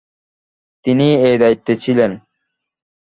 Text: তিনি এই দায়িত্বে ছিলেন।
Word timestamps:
তিনি 0.85 1.07
এই 1.27 1.37
দায়িত্বে 1.37 1.73
ছিলেন। 1.83 2.11